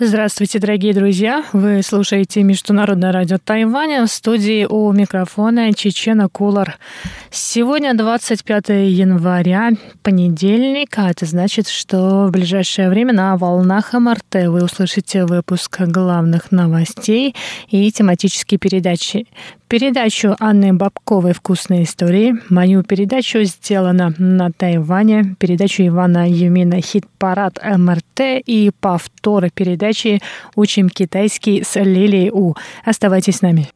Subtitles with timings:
[0.00, 1.44] Здравствуйте, дорогие друзья!
[1.52, 6.78] Вы слушаете Международное радио Тайваня в студии у микрофона Чечена Кулар.
[7.32, 9.70] Сегодня 25 января,
[10.04, 16.52] понедельник, а это значит, что в ближайшее время на волнах МРТ вы услышите выпуск главных
[16.52, 17.34] новостей
[17.68, 19.26] и тематические передачи.
[19.68, 28.42] Передачу Анны Бабковой «Вкусные истории», мою передачу «Сделано на Тайване», передачу Ивана Юмина «Хит-парад МРТ»
[28.46, 30.22] и повторы передачи
[30.56, 32.54] «Учим китайский» с Лилией У.
[32.86, 33.68] Оставайтесь с нами.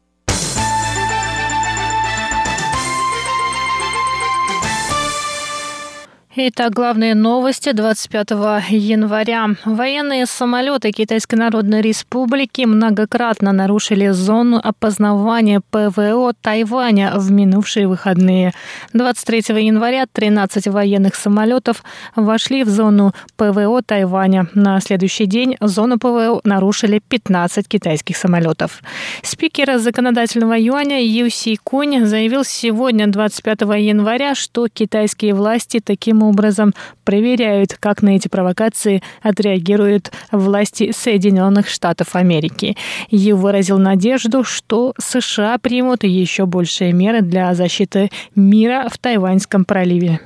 [6.35, 8.31] Итак, главные новости 25
[8.71, 9.49] января.
[9.65, 18.51] Военные самолеты Китайской Народной Республики многократно нарушили зону опознавания ПВО Тайваня в минувшие выходные.
[18.93, 21.83] 23 января 13 военных самолетов
[22.15, 24.47] вошли в зону ПВО Тайваня.
[24.55, 28.81] На следующий день зону ПВО нарушили 15 китайских самолетов.
[29.21, 36.73] Спикер законодательного юаня Ю Си Кунь заявил сегодня, 25 января, что китайские власти таким образом
[37.03, 42.75] проверяют, как на эти провокации отреагируют власти Соединенных Штатов Америки.
[43.09, 50.19] И выразил надежду, что США примут еще большие меры для защиты мира в Тайваньском проливе.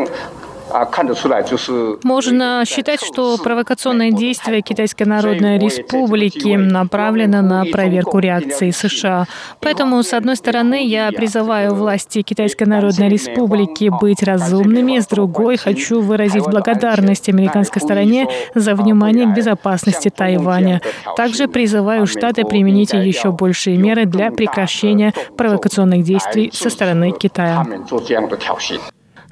[0.00, 0.45] А,
[2.02, 9.26] Можно считать, что провокационные действия Китайской Народной Республики направлены на проверку реакции США.
[9.60, 16.00] Поэтому, с одной стороны, я призываю власти Китайской Народной Республики быть разумными, с другой хочу
[16.00, 20.80] выразить благодарность американской стороне за внимание к безопасности Тайваня.
[21.16, 27.64] Также призываю Штаты применить еще большие меры для прекращения провокационных действий со стороны Китая.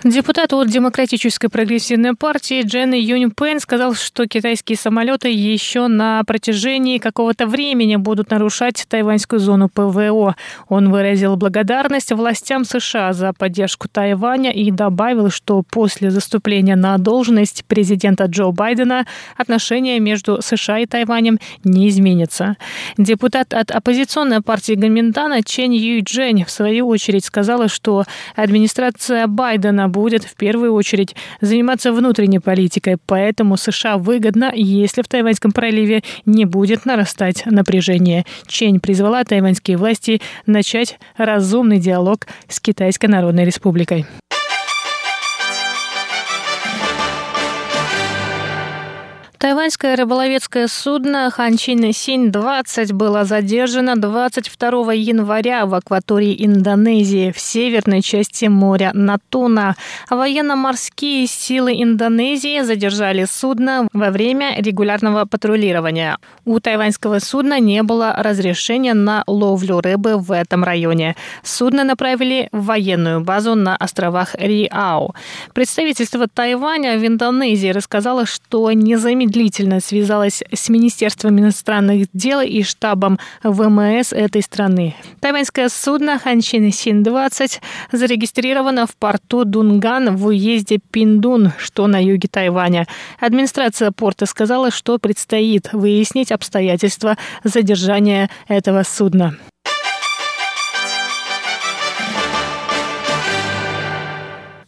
[0.04, 6.98] Депутат от Демократической прогрессивной партии Джен Юнь Пен сказал, что китайские самолеты еще на протяжении
[6.98, 10.36] какого-то времени будут нарушать тайваньскую зону ПВО.
[10.68, 17.64] Он выразил благодарность властям США за поддержку Тайваня и добавил, что после заступления на должность
[17.64, 19.06] президента Джо Байдена
[19.38, 22.58] отношения между США и Тайванем не изменятся.
[22.98, 28.04] Депутат от оппозиционной партии Гаминтана Чен Юй Джень в свою очередь сказала, что
[28.36, 35.52] администрация Байдена будет в первую очередь заниматься внутренней политикой, поэтому США выгодно, если в Тайваньском
[35.52, 38.24] проливе не будет нарастать напряжение.
[38.46, 44.04] Чень призвала тайваньские власти начать разумный диалог с Китайской Народной Республикой.
[49.44, 58.46] Тайваньское рыболовецкое судно Ханчин Синь-20 было задержано 22 января в акватории Индонезии в северной части
[58.46, 59.76] моря Натуна.
[60.08, 66.16] Военно-морские силы Индонезии задержали судно во время регулярного патрулирования.
[66.46, 71.16] У тайваньского судна не было разрешения на ловлю рыбы в этом районе.
[71.42, 75.14] Судно направили в военную базу на островах Риау.
[75.52, 83.18] Представительство Тайваня в Индонезии рассказало, что незамедлительно незамедлительно связалась с Министерством иностранных дел и штабом
[83.42, 84.94] ВМС этой страны.
[85.20, 87.60] Тайваньское судно Ханчин Син-20
[87.92, 92.86] зарегистрировано в порту Дунган в уезде Пиндун, что на юге Тайваня.
[93.18, 99.36] Администрация порта сказала, что предстоит выяснить обстоятельства задержания этого судна.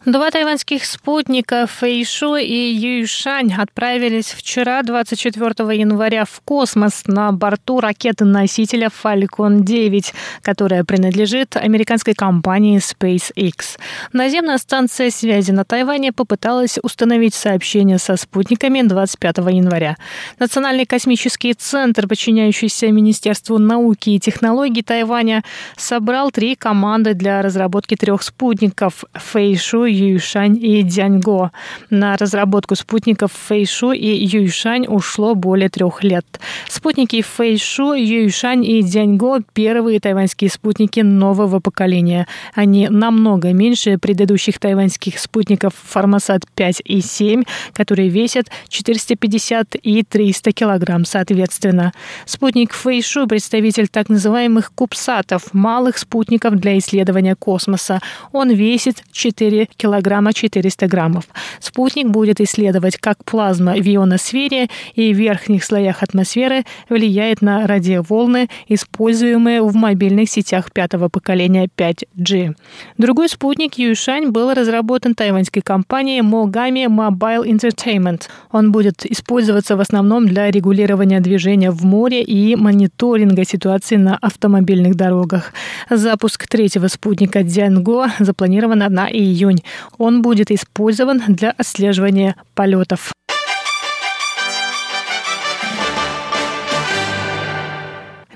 [0.07, 8.87] Два тайваньских спутника Фэйшу и Юйшань отправились вчера, 24 января, в космос на борту ракеты-носителя
[8.87, 10.13] Falcon 9,
[10.43, 13.77] которая принадлежит американской компании SpaceX.
[14.13, 19.97] Наземная станция связи на Тайване попыталась установить сообщение со спутниками 25 января.
[20.39, 25.43] Национальный космический центр, подчиняющийся Министерству науки и технологий Тайваня,
[25.75, 31.51] собрал три команды для разработки трех спутников Фэйшу, Юйшань и Дяньго.
[31.89, 36.25] На разработку спутников Фэйшу и Юйшань ушло более трех лет.
[36.69, 42.27] Спутники Фэйшу, Юйшань и Дяньго– первые тайваньские спутники нового поколения.
[42.53, 50.51] Они намного меньше предыдущих тайваньских спутников Формосат 5 и 7, которые весят 450 и 300
[50.51, 51.93] килограмм соответственно.
[52.25, 58.01] Спутник Фэйшу– представитель так называемых кубсатов– малых спутников для исследования космоса.
[58.31, 61.23] Он весит 4 килограмма килограмма 400 граммов.
[61.59, 69.61] Спутник будет исследовать, как плазма в ионосфере и верхних слоях атмосферы влияет на радиоволны, используемые
[69.61, 72.55] в мобильных сетях пятого поколения 5G.
[72.97, 78.23] Другой спутник Юшань был разработан тайваньской компанией Mogami Mobile Entertainment.
[78.51, 84.95] Он будет использоваться в основном для регулирования движения в море и мониторинга ситуации на автомобильных
[84.95, 85.53] дорогах.
[85.89, 89.61] Запуск третьего спутника Дзянго запланирован на июнь.
[89.97, 93.11] Он будет использован для отслеживания полетов.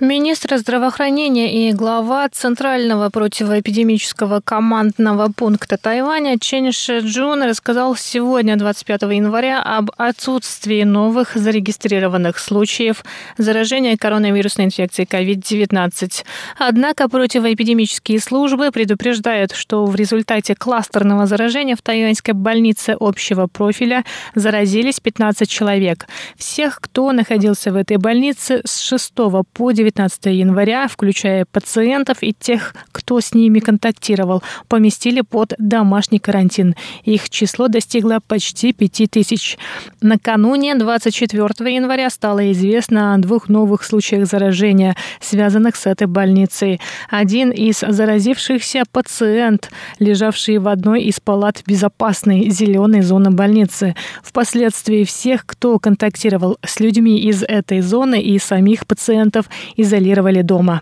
[0.03, 9.61] Министр здравоохранения и глава Центрального противоэпидемического командного пункта Тайваня Чен Шеджун рассказал сегодня, 25 января,
[9.61, 13.05] об отсутствии новых зарегистрированных случаев
[13.37, 16.23] заражения коронавирусной инфекцией COVID-19.
[16.57, 24.99] Однако противоэпидемические службы предупреждают, что в результате кластерного заражения в тайваньской больнице общего профиля заразились
[24.99, 26.07] 15 человек.
[26.37, 29.13] Всех, кто находился в этой больнице с 6
[29.53, 36.19] по 19 19 января, включая пациентов и тех, кто с ними контактировал, поместили под домашний
[36.19, 36.75] карантин.
[37.03, 39.57] Их число достигло почти 5000.
[40.01, 46.79] Накануне 24 января стало известно о двух новых случаях заражения, связанных с этой больницей.
[47.09, 53.95] Один из заразившихся пациент, лежавший в одной из палат безопасной зеленой зоны больницы.
[54.23, 59.47] Впоследствии всех, кто контактировал с людьми из этой зоны и самих пациентов,
[59.81, 60.81] изолировали дома.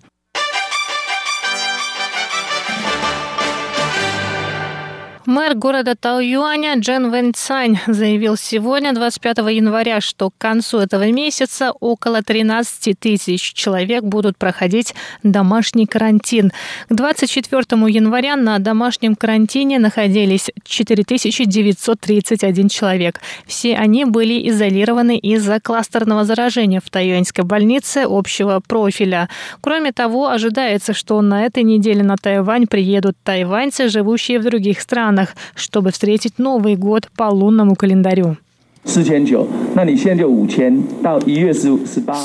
[5.29, 12.23] Мэр города Таоюаня Джен Вэньцань заявил сегодня, 25 января, что к концу этого месяца около
[12.23, 16.51] 13 тысяч человек будут проходить домашний карантин.
[16.89, 17.61] К 24
[17.91, 23.21] января на домашнем карантине находились 4931 человек.
[23.45, 29.29] Все они были изолированы из-за кластерного заражения в тайюаньской больнице общего профиля.
[29.61, 35.19] Кроме того, ожидается, что на этой неделе на Тайвань приедут тайваньцы, живущие в других странах,
[35.55, 38.37] чтобы встретить Новый год по лунному календарю.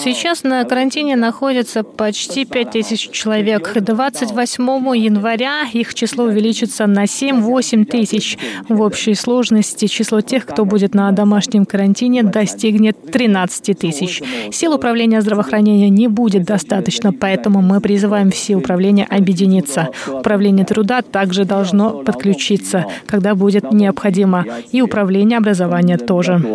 [0.02, 3.72] Сейчас на карантине находится почти 5000 человек.
[3.75, 4.64] 28
[4.96, 8.38] января их число увеличится на 7-8 тысяч.
[8.69, 14.22] В общей сложности число тех, кто будет на домашнем карантине, достигнет 13 тысяч.
[14.50, 19.90] Сил управления здравоохранения не будет достаточно, поэтому мы призываем все управления объединиться.
[20.08, 26.53] Управление труда также должно подключиться, когда будет необходимо, и управление образования тоже.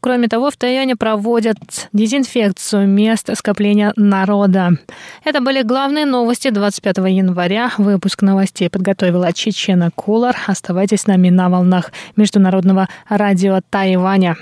[0.00, 1.56] Кроме того, в Тайяне проводят
[1.92, 4.78] дезинфекцию мест скопления народа.
[5.24, 7.72] Это были главные новости 25 января.
[7.76, 10.36] Выпуск новостей подготовила Чечена Кулар.
[10.46, 14.36] Оставайтесь с нами на волнах Международного радио Тайваня.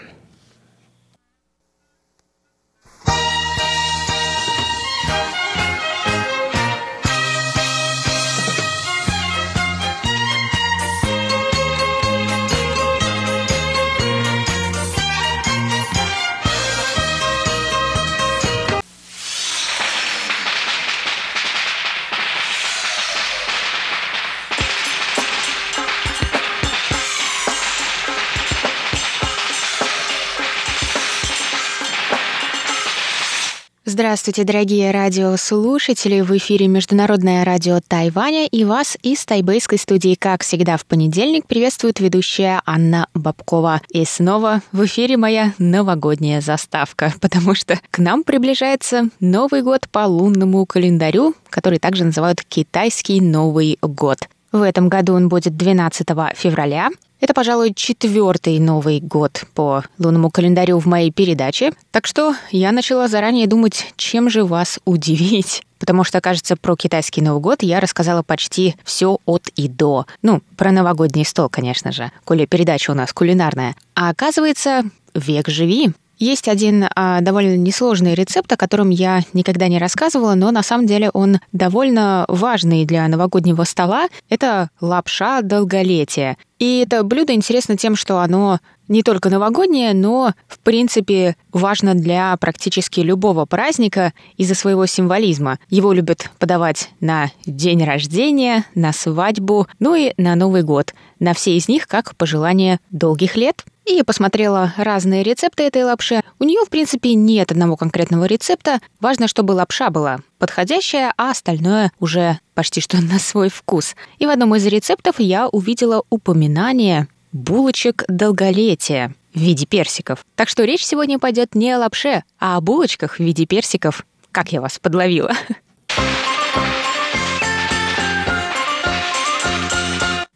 [33.95, 36.21] Здравствуйте, дорогие радиослушатели!
[36.21, 42.01] В эфире Международное радио Тайваня и вас из тайбэйской студии, как всегда, в понедельник приветствует
[42.01, 43.83] ведущая Анна Бабкова.
[43.91, 50.01] И снова в эфире моя новогодняя заставка, потому что к нам приближается Новый год по
[50.09, 54.19] лунному календарю, который также называют Китайский Новый год.
[54.55, 56.07] В этом году он будет 12
[56.37, 62.71] февраля, это, пожалуй, четвертый Новый год по лунному календарю в моей передаче, так что я
[62.71, 65.63] начала заранее думать, чем же вас удивить.
[65.81, 70.07] Потому что, кажется, про китайский Новый год я рассказала почти все от и до.
[70.23, 73.75] Ну, про новогодний стол, конечно же, коли передача у нас кулинарная.
[73.97, 74.85] А оказывается,
[75.15, 75.95] век живи.
[76.19, 80.87] Есть один а, довольно несложный рецепт, о котором я никогда не рассказывала, но на самом
[80.87, 84.09] деле он довольно важный для новогоднего стола.
[84.29, 86.37] Это лапша долголетия.
[86.59, 92.37] И это блюдо интересно тем, что оно не только новогоднее, но, в принципе, важно для
[92.37, 95.59] практически любого праздника из-за своего символизма.
[95.69, 100.95] Его любят подавать на день рождения, на свадьбу, ну и на Новый год.
[101.19, 106.23] На все из них как пожелание долгих лет– и посмотрела разные рецепты этой лапши.
[106.39, 108.81] У нее, в принципе, нет одного конкретного рецепта.
[109.01, 113.95] Важно, чтобы лапша была подходящая, а остальное уже почти что на свой вкус.
[114.19, 120.25] И в одном из рецептов я увидела упоминание булочек долголетия в виде персиков.
[120.37, 124.07] Так что речь сегодня пойдет не о лапше, а о булочках в виде персиков.
[124.31, 125.33] Как я вас подловила?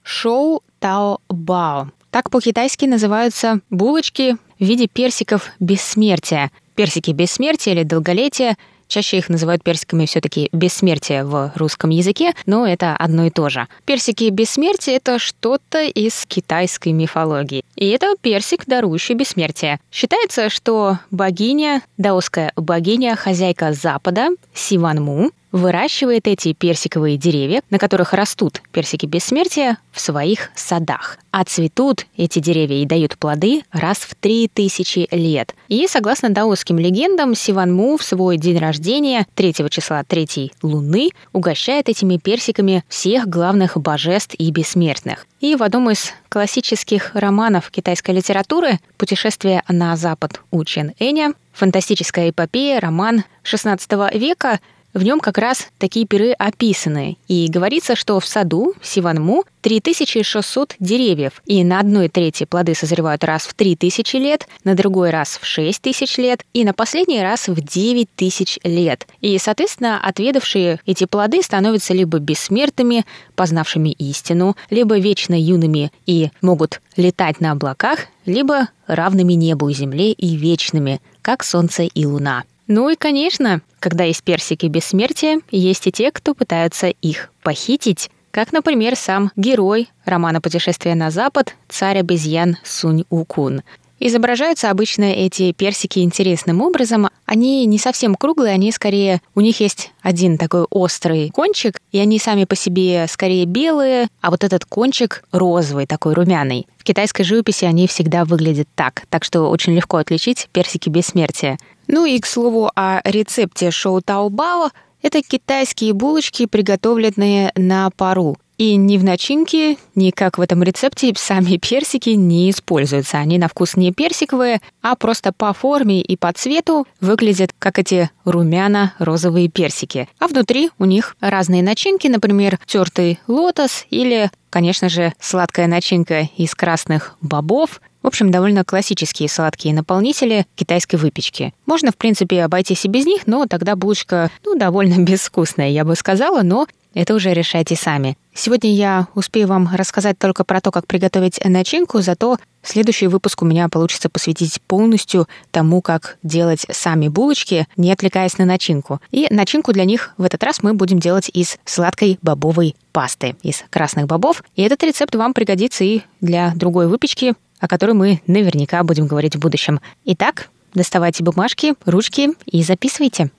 [0.03, 1.93] Шоу Тао Бао.
[2.11, 6.51] Так по-китайски называются булочки в виде персиков бессмертия.
[6.75, 8.57] Персики бессмертия или долголетия
[8.89, 13.69] Чаще их называют персиками все-таки бессмертия в русском языке, но это одно и то же.
[13.85, 17.65] Персики бессмертия— это что-то из китайской мифологии.
[17.77, 19.79] И это персик, дарующий бессмертие.
[19.93, 28.63] Считается, что богиня, даосская богиня, хозяйка Запада, Сиванму, выращивает эти персиковые деревья, на которых растут
[28.73, 31.19] персики бессмертия, в своих садах.
[31.31, 35.55] А цветут эти деревья и дают плоды раз в три тысячи лет.
[35.69, 42.17] И, согласно даосским легендам, Сиванму в свой день рождения, 3 числа третьей луны, угощает этими
[42.17, 45.27] персиками всех главных божеств и бессмертных.
[45.41, 52.31] И в одном из классических романов китайской литературы «Путешествие на запад» у Чен Эня, фантастическая
[52.31, 54.61] эпопея, роман XVI века,
[54.95, 57.19] в нем как раз такие пиры описаны.
[57.29, 63.43] И говорится, что в саду Сиванму 3600 деревьев, и на одной трети плоды созревают раз
[63.43, 68.61] в 3000 лет, на другой раз в 6000 лет, и на последний раз в 9000
[68.65, 69.07] лет.
[69.21, 73.05] И, соответственно, отведавшие эти плоды становятся либо бессмертными,
[73.37, 80.13] познавшими истину, либо вечно юными и могут летать на облаках, либо равными небу и земле
[80.13, 82.45] и вечными, как солнце и луна.
[82.69, 88.53] Ну и, конечно, когда есть персики бессмертия, есть и те, кто пытаются их похитить, как,
[88.53, 93.63] например, сам герой романа «Путешествие на Запад» царь обезьян Сунь Укун.
[94.01, 97.09] Изображаются обычно эти персики интересным образом.
[97.25, 99.23] Они не совсем круглые, они скорее...
[99.35, 104.31] У них есть один такой острый кончик, и они сами по себе скорее белые, а
[104.31, 106.69] вот этот кончик розовый, такой румяный.
[106.77, 111.59] В китайской живописи они всегда выглядят так, так что очень легко отличить персики бессмертия.
[111.89, 114.71] Ну и, к слову, о рецепте шоу Таобао–
[115.03, 118.37] это китайские булочки, приготовленные на пару.
[118.59, 123.19] И ни в начинке, ни как в этом рецепте сами персики не используются.
[123.19, 128.11] Они на вкус не персиковые, а просто по форме и по цвету выглядят как эти
[128.27, 130.09] румяно-розовые персики.
[130.19, 136.55] А внутри у них разные начинки, например, тертый лотос или, конечно же, сладкая начинка из
[136.55, 141.55] красных бобов, в общем, довольно классические сладкие наполнители китайской выпечки.
[141.67, 145.97] Можно, в принципе, обойтись и без них, но тогда булочка, ну, довольно безвкусная, я бы
[145.97, 148.17] сказала, но это уже решайте сами.
[148.35, 153.45] Сегодня я успею вам рассказать только про то, как приготовить начинку, зато следующий выпуск у
[153.45, 159.01] меня получится посвятить полностью тому, как делать сами булочки, не отвлекаясь на начинку.
[159.11, 163.65] И начинку для них в этот раз мы будем делать из сладкой бобовой пасты, из
[163.71, 164.43] красных бобов.
[164.57, 169.37] И этот рецепт вам пригодится и для другой выпечки, о которой мы наверняка будем говорить
[169.37, 169.81] в будущем.
[170.05, 173.31] Итак, доставайте бумажки, ручки и записывайте.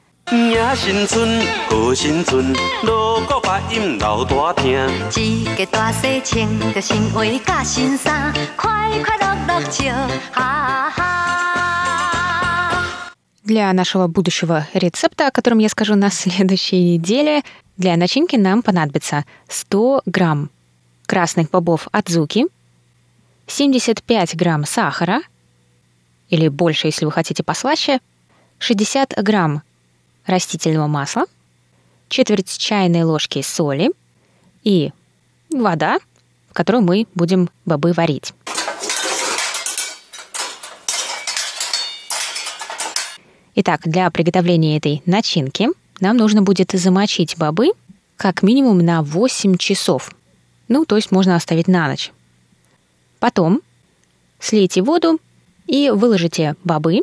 [13.43, 17.41] Для нашего будущего рецепта, о котором я скажу на следующей неделе,
[17.77, 20.51] для начинки нам понадобится 100 грамм
[21.07, 22.45] красных бобов адзуки–
[23.49, 25.21] 75 грамм сахара,
[26.29, 27.99] или больше, если вы хотите послаще,
[28.59, 29.63] 60 грамм
[30.25, 31.25] растительного масла,
[32.07, 33.91] четверть чайной ложки соли
[34.63, 34.91] и
[35.49, 35.97] вода,
[36.49, 38.33] в которую мы будем бобы варить.
[43.55, 45.67] Итак, для приготовления этой начинки
[45.99, 47.71] нам нужно будет замочить бобы
[48.15, 50.11] как минимум на 8 часов.
[50.67, 52.11] Ну, то есть можно оставить на ночь.
[53.19, 53.61] Потом
[54.39, 55.19] слейте воду
[55.67, 57.01] и выложите бобы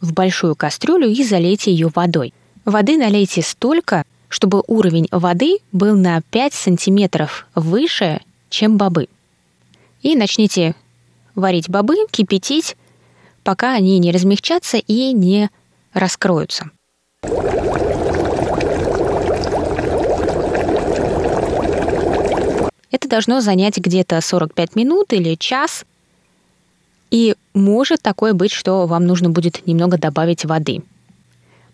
[0.00, 2.32] в большую кастрюлю и залейте ее водой.
[2.64, 9.08] Воды налейте столько, чтобы уровень воды был на 5 сантиметров выше, чем бобы.
[10.02, 10.74] И начните
[11.34, 12.76] варить бобы, кипятить,
[13.42, 15.50] пока они не размягчатся и не
[15.92, 16.70] раскроются.
[22.92, 25.84] Это должно занять где-то 45 минут или час.
[27.10, 30.82] И может такое быть, что вам нужно будет немного добавить воды.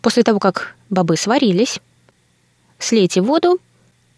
[0.01, 1.81] После того, как бобы сварились,
[2.79, 3.59] слейте воду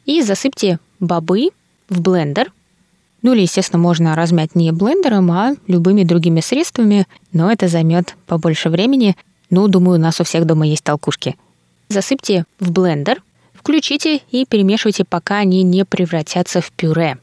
[0.05, 1.49] и засыпьте бобы
[1.89, 2.53] в блендер
[3.23, 8.69] Ну или, естественно, можно размять не блендером, а любыми другими средствами, но это займет побольше
[8.69, 9.17] времени.
[9.49, 11.37] Ну, думаю, у нас у всех дома есть толкушки.
[11.89, 13.23] Засыпьте в блендер,
[13.61, 17.19] включите и перемешивайте, пока они не превратятся в пюре.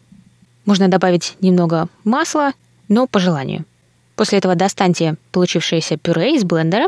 [0.65, 2.53] Можно добавить немного масла,
[2.87, 3.65] но по желанию.
[4.15, 6.87] После этого достаньте получившееся пюре из блендера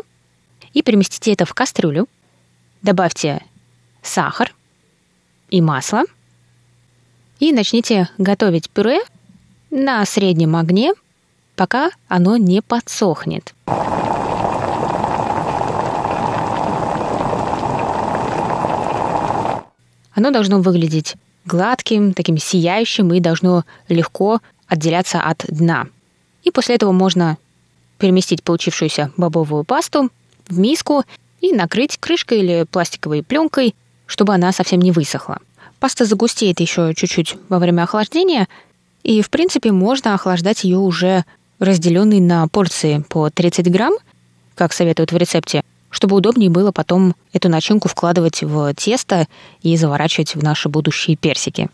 [0.74, 2.08] и переместите это в кастрюлю.
[2.82, 3.44] Добавьте
[4.01, 4.53] сахар
[5.50, 6.03] и масло–
[7.39, 9.00] и начните готовить пюре
[9.72, 10.91] на среднем огне,
[11.56, 13.53] пока оно не подсохнет.
[20.19, 25.88] Оно должно выглядеть гладким, таким сияющим и должно легко отделяться от дна.
[26.43, 27.38] И после этого можно
[27.99, 30.09] переместить получившуюся бобовую пасту
[30.49, 31.05] в миску
[31.39, 33.75] и накрыть крышкой или пластиковой пленкой,
[34.07, 35.38] чтобы она совсем не высохла.
[35.79, 38.49] Паста загустеет еще чуть-чуть во время охлаждения,
[39.03, 41.23] и, в принципе, можно охлаждать ее уже
[41.59, 43.93] разделенной на порции по 30 грамм,
[44.55, 49.27] как советуют в рецепте, чтобы удобнее было потом эту начинку вкладывать в тесто
[49.62, 51.69] и заворачивать в наши будущие персики.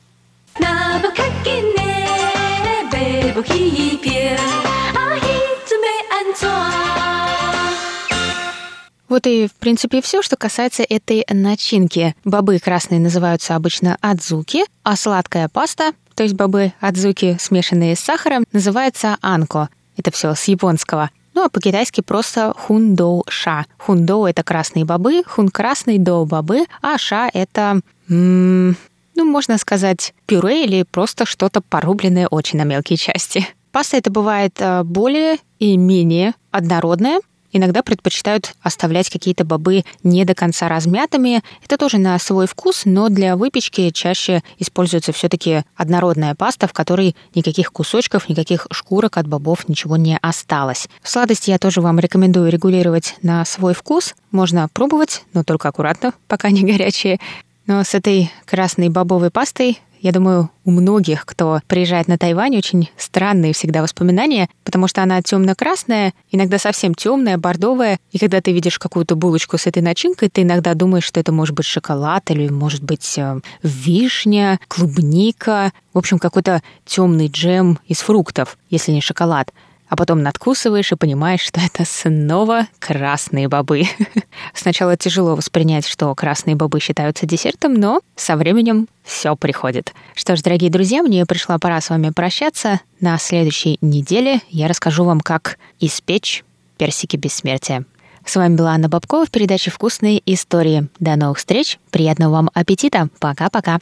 [9.07, 12.15] Вот и, в принципе, все, что касается этой начинки.
[12.24, 18.45] Бобы красные называются обычно адзуки, а сладкая паста, то есть бобы адзуки, смешанные с сахаром,
[18.51, 19.69] называется анко.
[19.95, 21.12] Это все с японского.
[21.35, 23.65] Ну а по-китайски просто хундоу ша.
[23.77, 27.81] Хундоу— это красные бобы, хун— красный, доу— бобы, а ша— это...
[28.09, 28.77] М-
[29.17, 33.47] ну, можно сказать, пюре или просто что-то порубленное очень на мелкие части.
[33.71, 37.19] Паста это бывает э, более и менее однородная,
[37.55, 41.41] Иногда предпочитают оставлять какие-то бобы не до конца размятыми.
[41.63, 47.15] Это тоже на свой вкус, но для выпечки чаще используется все-таки однородная паста, в которой
[47.33, 50.89] никаких кусочков, никаких шкурок от бобов ничего не осталось.
[51.01, 54.15] Сладости я тоже вам рекомендую регулировать на свой вкус.
[54.31, 57.21] Можно пробовать, но только аккуратно, пока не горячие.
[57.67, 62.91] Но с этой красной бобовой пастой я думаю, у многих, кто приезжает на Тайвань, очень
[62.95, 68.77] странные всегда воспоминания, потому что она темно-красная, иногда совсем темная, бордовая, и когда ты видишь
[68.77, 72.83] какую-то булочку с этой начинкой, ты иногда думаешь, что это может быть шоколад или может
[72.83, 79.51] быть э, вишня, клубника, в общем, какой-то темный джем из фруктов, если не шоколад
[79.87, 83.83] а потом надкусываешь и понимаешь, что это снова красные бобы.
[84.53, 89.93] Сначала тяжело воспринять, что красные бобы считаются десертом, но со временем все приходит.
[90.15, 92.79] Что ж, дорогие друзья, мне пришла пора с вами прощаться.
[93.00, 96.43] На следующей неделе я расскажу вам, как испечь
[96.77, 97.85] персики бессмертия.
[98.25, 100.87] С вами была Анна Бабкова в передаче «Вкусные истории».
[101.00, 103.79] До новых встреч, приятного вам аппетита, пока-пока.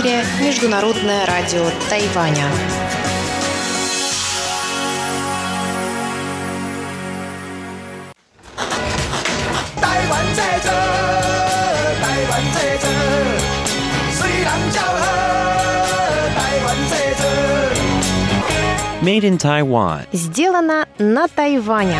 [0.00, 2.46] Эфире Международное радио Тайваня.
[19.02, 20.06] Made in Taiwan.
[20.12, 21.96] Сделано на Тайване.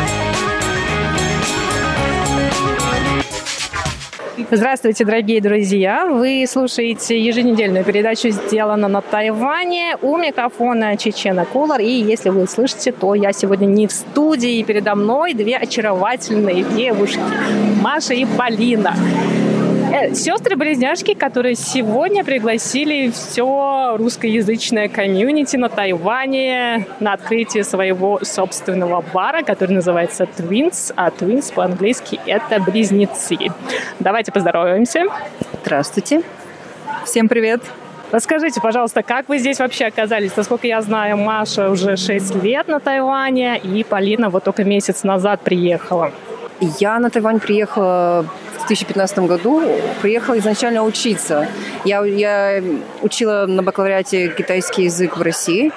[4.49, 6.07] Здравствуйте, дорогие друзья!
[6.07, 9.97] Вы слушаете еженедельную передачу «Сделано на Тайване».
[10.01, 11.81] У микрофона Чечена Кулар.
[11.81, 14.63] И если вы слышите, то я сегодня не в студии.
[14.63, 17.19] Передо мной две очаровательные девушки–
[17.81, 18.95] Маша и Полина.
[19.93, 29.43] Э, сестры-близняшки, которые сегодня пригласили все русскоязычное комьюнити на Тайване на открытие своего собственного бара,
[29.43, 33.37] который называется Twins, а Twins по-английски это близнецы.
[33.99, 35.07] Давайте поздороваемся.
[35.65, 36.21] Здравствуйте.
[37.03, 37.61] Всем привет.
[38.11, 40.37] Расскажите, пожалуйста, как вы здесь вообще оказались?
[40.37, 45.41] Насколько я знаю, Маша уже 6 лет на Тайване, и Полина вот только месяц назад
[45.41, 46.13] приехала.
[46.79, 48.25] Я на Тайвань приехала
[48.61, 49.61] 2015 году.
[50.01, 51.47] Приехала изначально учиться.
[51.85, 52.63] Я, я
[53.01, 55.71] учила на бакалавриате китайский язык в России.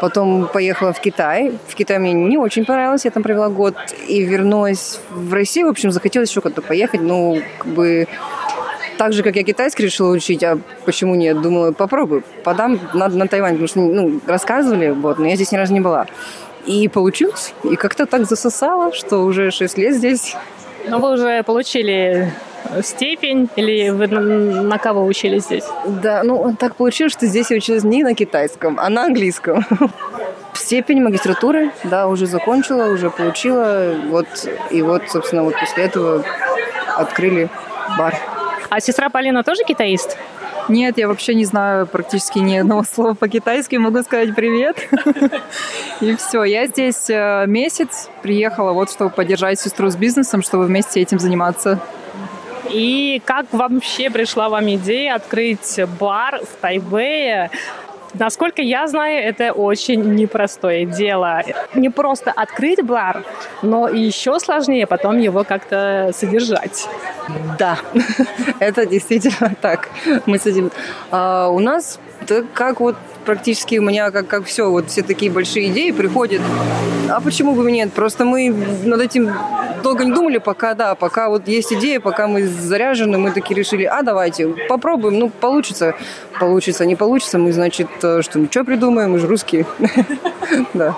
[0.00, 1.52] Потом поехала в Китай.
[1.66, 3.74] В Китае мне не очень понравилось, я там провела год.
[4.06, 5.66] И вернулась в Россию.
[5.66, 7.00] В общем, захотелось еще куда-то поехать.
[7.00, 8.06] Ну, как бы
[8.98, 11.40] так же, как я китайский решила учить, а почему нет?
[11.40, 15.56] Думала, попробую, подам надо на Тайвань, потому что ну, рассказывали, вот, но я здесь ни
[15.56, 16.06] разу не была.
[16.66, 17.54] И получилось.
[17.62, 20.36] И как-то так засосало, что уже 6 лет здесь.
[20.88, 22.32] Но вы уже получили
[22.82, 24.20] степень или вы на,
[24.62, 25.64] на кого учились здесь?
[25.86, 29.64] Да, ну так получилось, что здесь я училась не на китайском, а на английском.
[30.54, 33.94] Степень магистратуры, да, уже закончила, уже получила.
[34.08, 34.26] Вот,
[34.70, 36.24] и вот, собственно, вот после этого
[36.96, 37.48] открыли
[37.96, 38.14] бар.
[38.70, 40.18] А сестра Полина тоже китаист?
[40.68, 43.76] Нет, я вообще не знаю практически ни одного слова по-китайски.
[43.76, 44.88] Могу сказать привет.
[46.00, 46.44] И все.
[46.44, 51.80] Я здесь э, месяц приехала, вот чтобы поддержать сестру с бизнесом, чтобы вместе этим заниматься.
[52.70, 57.50] И как вообще пришла вам идея открыть бар в Тайбэе?
[58.14, 61.42] Насколько я знаю, это очень непростое дело.
[61.74, 63.24] Не просто открыть бар,
[63.62, 66.88] но еще сложнее потом его как-то содержать.
[67.58, 67.78] Да,
[68.60, 69.88] это действительно так.
[70.26, 70.70] Мы с этим...
[71.10, 71.98] А, у нас
[72.54, 76.40] как вот практически у меня как, как все, вот все такие большие идеи приходят.
[77.10, 77.92] А почему бы нет?
[77.92, 78.50] Просто мы
[78.84, 79.32] над этим
[79.82, 83.84] долго не думали, пока, да, пока вот есть идея, пока мы заряжены, мы такие решили,
[83.84, 85.94] а давайте, попробуем, ну, получится,
[86.40, 89.66] получится, не получится, мы, значит, э, что, ничего придумаем, мы же русские.
[90.74, 90.96] Да.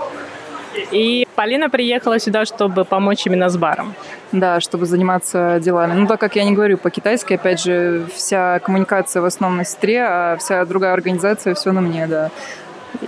[0.93, 3.95] И Полина приехала сюда, чтобы помочь именно с баром.
[4.33, 5.95] Да, чтобы заниматься делами.
[5.95, 10.03] Ну, так как я не говорю по-китайски, опять же, вся коммуникация в основном на сестре,
[10.03, 12.31] а вся другая организация все на мне, да.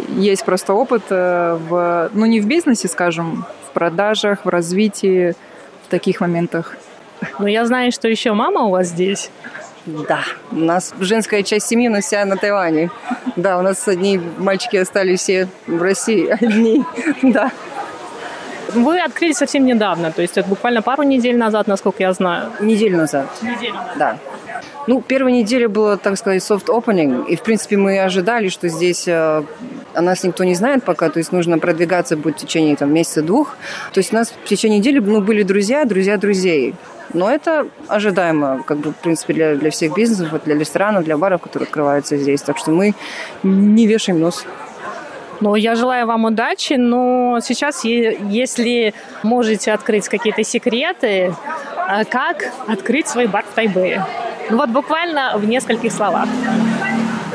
[0.09, 5.35] Есть просто опыт э, в, ну, не в бизнесе, скажем, в продажах, в развитии,
[5.85, 6.77] в таких моментах.
[7.39, 9.31] Ну, я знаю, что еще мама у вас здесь.
[9.87, 10.21] Да,
[10.53, 12.91] у нас женская часть семьи, но вся на Тайване.
[13.37, 16.85] Да, у нас одни мальчики остались все в России, одни,
[17.23, 17.51] да.
[18.75, 22.51] Вы открылись совсем недавно, то есть это буквально пару недель назад, насколько я знаю.
[22.61, 23.27] Неделю назад.
[23.43, 23.97] Неделю назад.
[23.99, 24.19] Да.
[24.87, 29.07] Ну, первая неделя была, так сказать, soft opening, и, в принципе, мы ожидали, что здесь
[29.07, 29.43] э,
[29.95, 33.57] о нас никто не знает пока, то есть нужно продвигаться будет в течение там, месяца-двух.
[33.93, 36.75] То есть у нас в течение недели ну, были друзья, друзья друзей.
[37.13, 41.41] Но это ожидаемо, как бы, в принципе, для, для всех бизнесов, для ресторанов, для баров,
[41.43, 42.43] которые открываются здесь.
[42.43, 42.95] Так что мы
[43.43, 44.45] не вешаем нос.
[45.41, 51.35] Ну, я желаю вам удачи, но сейчас, если можете открыть какие-то секреты,
[51.77, 54.05] а как открыть свой бар в Тайбэе?
[54.51, 56.29] Ну вот буквально в нескольких словах.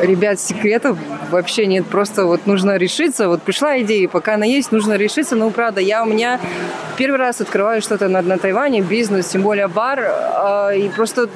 [0.02, 0.98] Ребят, секретов
[1.32, 3.28] вообще нет, просто вот нужно решиться.
[3.28, 5.36] Вот пришла идея, пока она есть, нужно решиться.
[5.36, 6.40] Ну, правда, я у меня
[6.98, 11.30] первый раз открываю что-то на, на Тайване, бизнес, тем более бар, э, и просто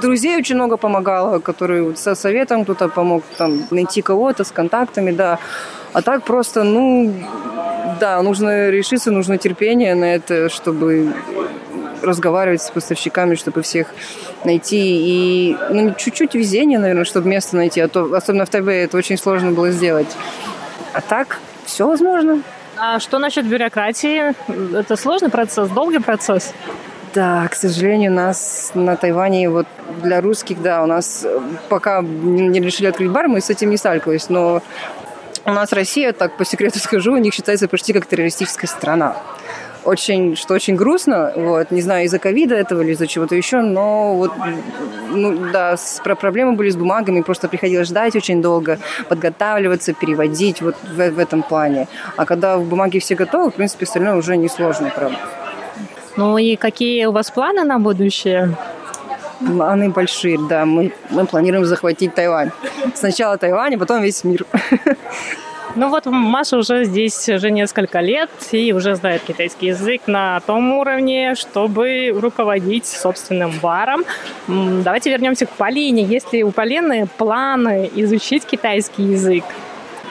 [0.00, 5.38] друзей очень много помогало, которые со советом кто-то помог там найти кого-то с контактами, да.
[5.92, 7.14] А так просто, ну,
[8.00, 11.12] да, нужно решиться, нужно терпение на это, чтобы
[12.02, 13.88] разговаривать с поставщиками, чтобы всех
[14.44, 14.78] найти.
[14.80, 17.80] И ну, чуть-чуть везения, наверное, чтобы место найти.
[17.80, 20.08] А то, особенно в Тайбе, это очень сложно было сделать.
[20.92, 22.42] А так, все возможно.
[22.76, 24.34] А что насчет бюрократии?
[24.76, 26.52] Это сложный процесс, долгий процесс?
[27.14, 29.66] Да, к сожалению, нас на Тайване вот
[30.02, 31.26] для русских, да, у нас
[31.68, 34.62] пока не решили открыть бар, мы с этим не сталкивались, но
[35.44, 39.16] у нас Россия, так по секрету скажу, у них считается почти как террористическая страна
[39.88, 44.14] очень, что очень грустно, вот, не знаю, из-за ковида этого или из-за чего-то еще, но
[44.14, 44.32] вот,
[45.10, 50.76] ну, да, с, проблемы были с бумагами, просто приходилось ждать очень долго, подготавливаться, переводить, вот
[50.82, 51.88] в, в этом плане.
[52.16, 55.18] А когда бумаги все готовы, в принципе, остальное уже несложно, правда.
[56.16, 58.56] Ну и какие у вас планы на будущее?
[59.38, 60.64] Планы большие, да.
[60.64, 62.50] Мы, мы планируем захватить Тайвань.
[62.94, 64.44] Сначала Тайвань, а потом весь мир.
[65.78, 70.72] Ну вот Маша уже здесь уже несколько лет и уже знает китайский язык на том
[70.72, 74.02] уровне, чтобы руководить собственным баром.
[74.48, 76.02] Давайте вернемся к Полине.
[76.02, 79.44] Есть ли у Полины планы изучить китайский язык?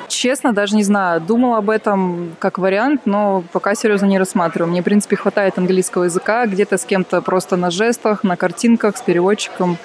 [0.07, 1.19] Честно, даже не знаю.
[1.19, 4.71] Думала об этом как вариант, но пока серьезно не рассматриваю.
[4.71, 9.01] Мне, в принципе, хватает английского языка, где-то с кем-то просто на жестах, на картинках, с
[9.01, 9.77] переводчиком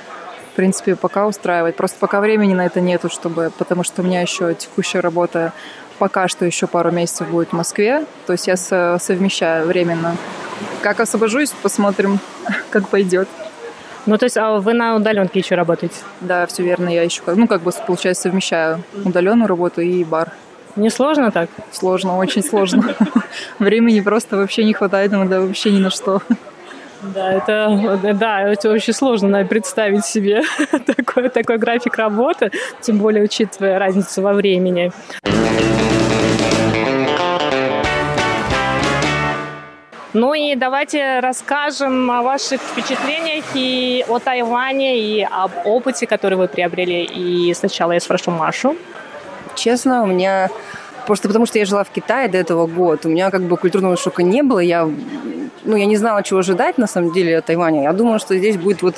[0.52, 1.76] в принципе, пока устраивает.
[1.76, 5.52] Просто пока времени на это нету, чтобы, потому что у меня еще текущая работа
[5.98, 8.04] пока что еще пару месяцев будет в Москве.
[8.26, 10.16] То есть я совмещаю временно.
[10.82, 12.18] Как освобожусь, посмотрим,
[12.70, 13.28] как пойдет.
[14.04, 15.94] Ну, то есть, а вы на удаленке еще работаете?
[16.20, 16.88] Да, все верно.
[16.88, 20.32] Я еще, ну, как бы, получается, совмещаю удаленную работу и бар.
[20.74, 21.48] Не сложно так?
[21.70, 22.96] Сложно, очень сложно.
[23.60, 26.20] Времени просто вообще не хватает иногда вообще ни на что.
[27.02, 30.42] Да, это, да, это очень сложно наверное, представить себе
[30.86, 34.92] такой, такой график работы, тем более учитывая разницу во времени.
[40.14, 46.48] Ну и давайте расскажем о ваших впечатлениях и о Тайване, и об опыте, который вы
[46.48, 47.02] приобрели.
[47.02, 48.76] И сначала я спрошу Машу.
[49.54, 50.50] Честно, у меня
[51.06, 53.96] Просто потому, что я жила в Китае до этого год, у меня как бы культурного
[53.96, 54.60] шока не было.
[54.60, 54.88] Я,
[55.64, 57.82] ну, я не знала, чего ожидать на самом деле от Тайваня.
[57.82, 58.96] Я думала, что здесь будет вот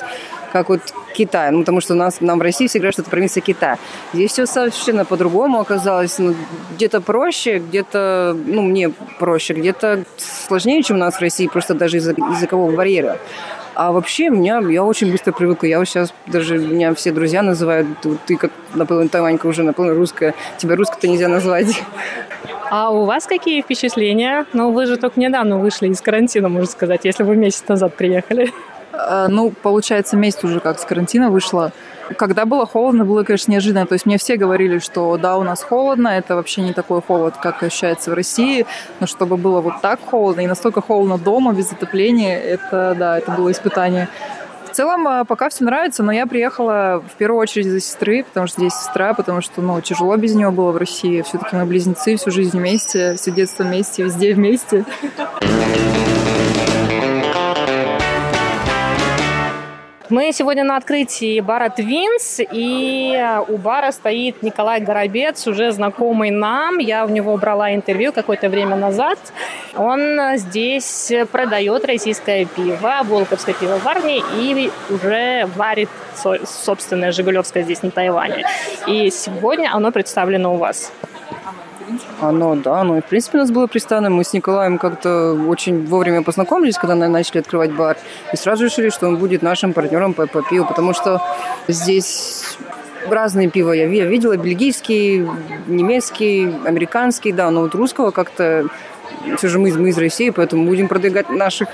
[0.51, 0.81] как вот
[1.13, 1.51] Китай.
[1.51, 3.77] Ну, потому что у нас, нам в России все говорят, что это провинция Китая.
[4.13, 6.17] Здесь все совершенно по-другому оказалось.
[6.17, 6.33] Ну,
[6.75, 10.05] где-то проще, где-то, ну, мне проще, где-то
[10.47, 13.19] сложнее, чем у нас в России, просто даже из-за языкового барьера.
[13.75, 15.67] А вообще, меня, я очень быстро привыкла.
[15.67, 17.87] Я вот сейчас даже, меня все друзья называют,
[18.25, 20.33] ты как наполовину тайванька уже, наполовину русская.
[20.57, 21.81] Тебя русской-то нельзя назвать.
[22.71, 24.45] А у вас какие впечатления?
[24.53, 28.51] Ну, вы же только недавно вышли из карантина, можно сказать, если вы месяц назад приехали.
[28.97, 31.71] А, ну, получается, месяц уже как с карантина вышла.
[32.17, 33.85] Когда было холодно, было, конечно, неожиданно.
[33.87, 37.35] То есть мне все говорили, что да, у нас холодно, это вообще не такой холод,
[37.37, 38.65] как ощущается в России,
[38.99, 43.31] но чтобы было вот так холодно и настолько холодно дома, без отопления, это, да, это
[43.31, 44.07] было испытание.
[44.69, 48.47] В целом, а, пока все нравится, но я приехала в первую очередь за сестры, потому
[48.47, 51.21] что здесь сестра, потому что, ну, тяжело без нее было в России.
[51.21, 54.83] Все-таки мы близнецы, всю жизнь вместе, все детство вместе, везде вместе.
[60.09, 66.77] Мы сегодня на открытии бара «Твинс», и у бара стоит Николай Горобец, уже знакомый нам.
[66.77, 69.17] Я у него брала интервью какое-то время назад.
[69.75, 75.89] Он здесь продает российское пиво, волковское пиво пивоварни, и уже варит
[76.45, 78.45] собственное «Жигулевское» здесь на Тайване.
[78.85, 80.91] И сегодня оно представлено у вас.
[82.21, 84.15] Оно, да, оно, в принципе, у нас было представлено.
[84.15, 87.97] Мы с Николаем как-то очень вовремя познакомились, когда начали открывать бар.
[88.33, 91.21] И сразу решили, что он будет нашим партнером по, по пиву, потому что
[91.67, 92.57] здесь
[93.07, 94.37] разные пива я видела.
[94.37, 95.27] Бельгийский,
[95.67, 98.67] немецкий, американский, да, но вот русского как-то...
[99.37, 101.69] Все же мы, мы из России, поэтому будем продвигать наших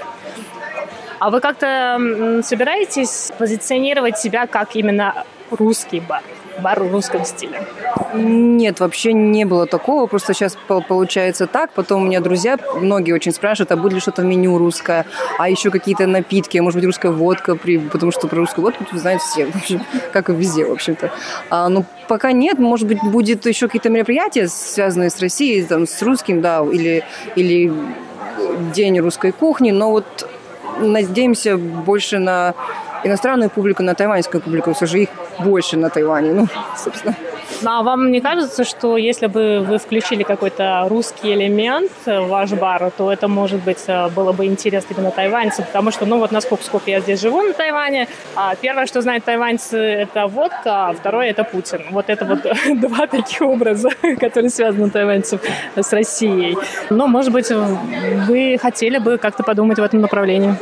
[1.22, 6.24] а вы как-то собираетесь позиционировать себя как именно русский бар?
[6.60, 7.62] Бар в русском стиле?
[8.14, 10.08] Нет, вообще не было такого.
[10.08, 11.72] Просто сейчас получается так.
[11.72, 15.06] Потом у меня друзья, многие очень спрашивают, а будет ли что-то в меню русское,
[15.38, 17.78] а еще какие-то напитки, может быть, русская водка, при...
[17.78, 19.48] потому что про русскую водку знают все,
[20.14, 21.12] как и везде, в общем-то.
[21.50, 22.60] А, ну, пока нет.
[22.60, 27.04] Может быть, будет еще какие-то мероприятия, связанные с Россией, там, с русским, да, или,
[27.36, 27.72] или
[28.74, 30.28] день русской кухни, но вот
[30.80, 32.54] надеемся больше на
[33.04, 34.74] иностранную публику, на тайваньскую публику.
[34.74, 35.10] Все же их
[35.40, 36.34] больше на Тайване.
[36.34, 37.16] Ну, собственно.
[37.62, 42.52] Ну, а вам не кажется, что если бы вы включили какой-то русский элемент в ваш
[42.52, 43.86] бар, то это, может быть,
[44.16, 45.66] было бы интересно именно тайваньцам?
[45.66, 49.26] Потому что, ну вот насколько сколько я здесь живу на Тайване, а первое, что знают
[49.26, 51.84] тайваньцы, это водка, а второе это Путин.
[51.92, 52.40] Вот это вот
[52.80, 55.42] два таких образа, которые связаны тайваньцев
[55.76, 56.58] с Россией.
[56.90, 60.56] Но, может быть, вы хотели бы как-то подумать в этом направлении?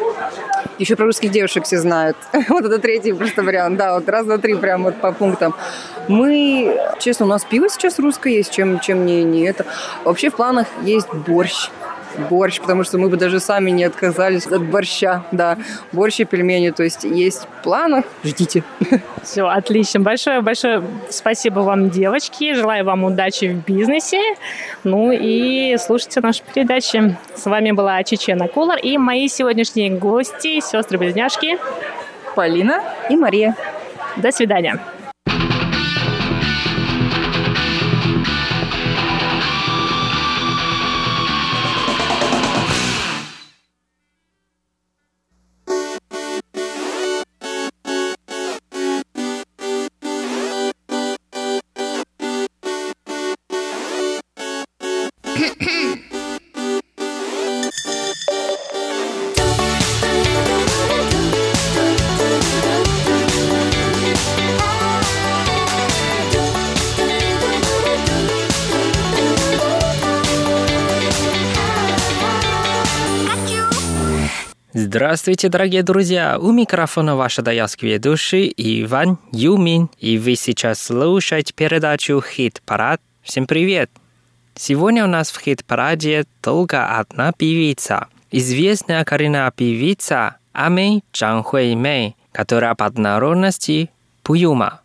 [0.77, 2.17] Еще про русских девушек все знают.
[2.49, 3.77] вот это третий просто вариант.
[3.77, 5.55] Да, вот раз, два, три прям вот по пунктам.
[6.07, 9.65] Мы, честно, у нас пиво сейчас русское есть, чем, чем не, не это.
[10.03, 11.69] Вообще в планах есть борщ
[12.29, 15.57] борщ, потому что мы бы даже сами не отказались от борща, да,
[15.91, 18.63] борщ и пельмени, то есть есть в планах, ждите.
[19.23, 19.99] Все, отлично.
[19.99, 22.53] Большое-большое спасибо вам, девочки.
[22.53, 24.19] Желаю вам удачи в бизнесе.
[24.83, 27.17] Ну и слушайте наши передачи.
[27.35, 31.57] С вами была Чечена Кулар и мои сегодняшние гости, сестры-близняшки
[32.35, 33.55] Полина и Мария.
[34.17, 34.79] До свидания.
[74.73, 76.37] Здравствуйте, дорогие друзья!
[76.37, 82.99] У микрофона ваша даялский ведущий Иван Юмин, и вы сейчас слушаете передачу «Хит-парад».
[83.23, 83.89] Всем привет!
[84.61, 88.07] Сегодня у нас в хит-параде только одна певица.
[88.29, 93.89] Известная коренная певица Ами Чан Хуэй Мэй, которая под народности
[94.21, 94.81] Пуюма.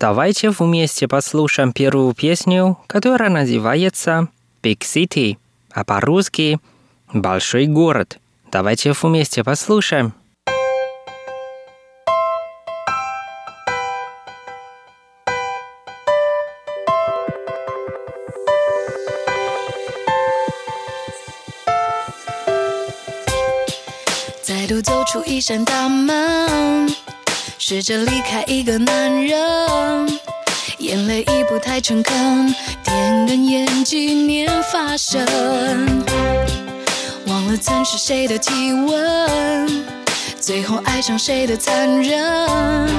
[0.00, 4.28] Давайте вместе послушаем первую песню, которая называется
[4.62, 5.38] Big City,
[5.72, 6.58] а по-русски
[7.12, 8.18] Большой город.
[8.50, 10.12] Давайте вместе послушаем.
[25.06, 26.88] 出一扇大门，
[27.71, 29.39] 试着离开一个男人，
[30.79, 32.53] 眼泪已不太诚恳，
[32.83, 35.25] 点根烟纪念发生，
[37.27, 39.85] 忘了曾是谁的体温，
[40.37, 42.89] 最后爱上谁的残忍，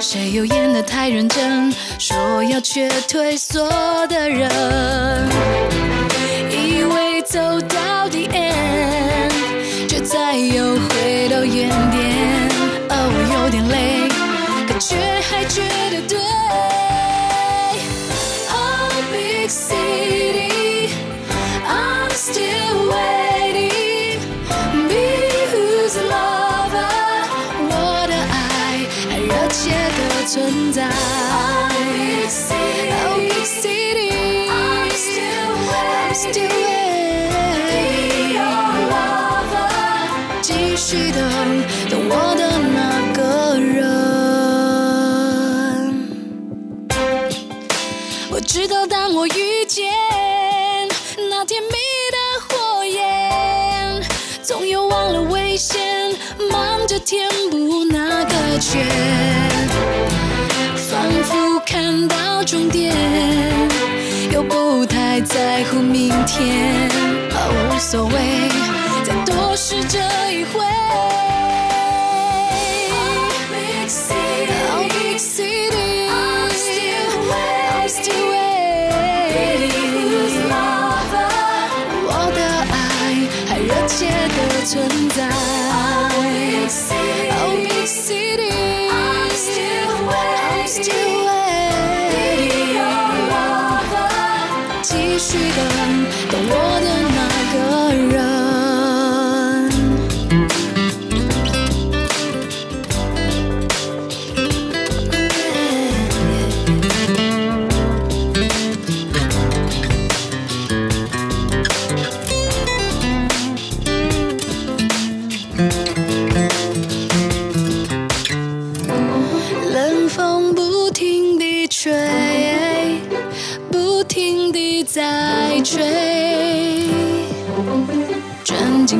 [0.00, 3.68] 谁又演得太认真，说要却退缩
[4.06, 4.48] 的人，
[6.52, 7.93] 以为走到
[40.41, 41.21] 继续等
[41.89, 42.41] 等我的
[42.75, 42.77] 那
[43.13, 43.19] 个
[43.59, 43.77] 人。
[48.31, 49.31] 我知道，当我遇
[65.24, 66.88] 在乎明天，
[67.30, 68.48] 哦，无所谓，
[69.04, 69.98] 再多试这
[70.30, 70.83] 一回。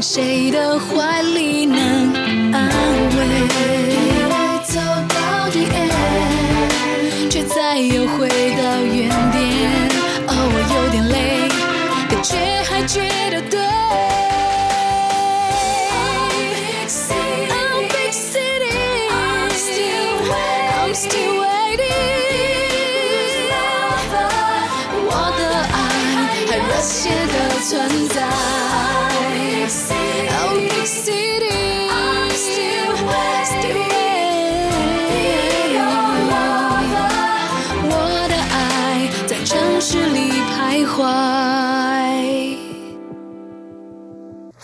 [0.02, 2.12] 谁的怀里能
[2.52, 2.68] 安
[3.16, 3.20] 慰？
[4.66, 9.70] 走到底 end，却再又回到原点。
[10.26, 11.48] 哦，我有点累，
[12.10, 12.36] 感觉
[12.68, 13.58] 还觉得对。
[25.06, 25.74] 我的爱
[26.46, 26.92] 还热切
[27.26, 27.68] 的存
[28.08, 28.16] 在。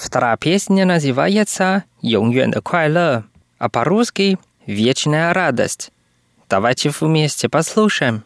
[0.10, 3.24] Вторая песня называется «永远的快乐»,
[3.58, 5.92] а по-русски «Вечная радость».
[6.50, 8.24] Давайте вместе послушаем.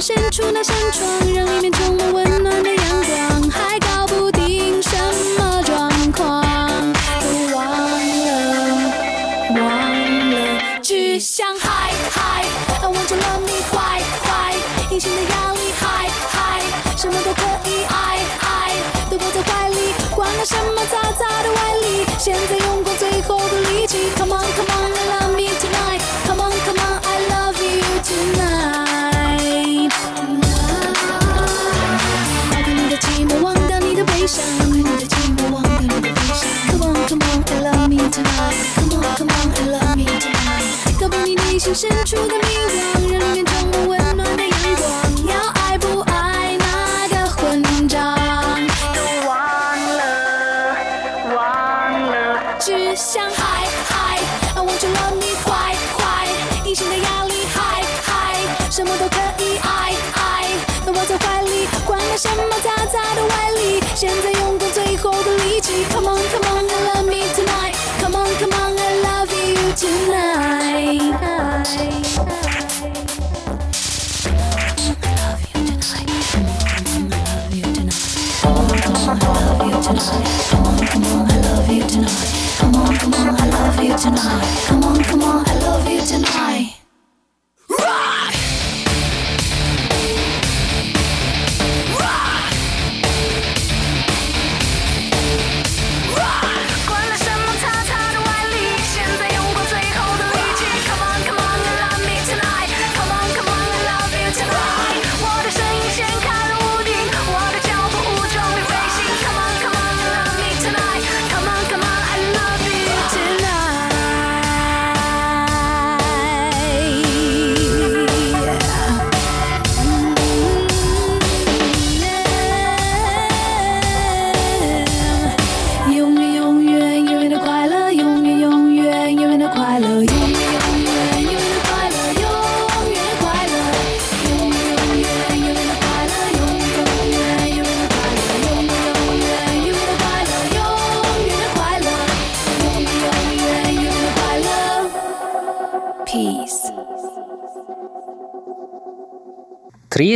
[0.00, 1.75] 伸出那扇窗让一面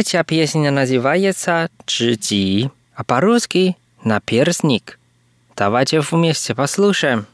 [0.01, 4.99] Третья песня называется «Чжи», а по-русски «Наперстник».
[5.55, 7.27] Давайте вместе послушаем.